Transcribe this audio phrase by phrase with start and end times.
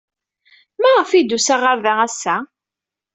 [0.81, 2.35] Maɣef ay d-tusa ɣer da ass-a?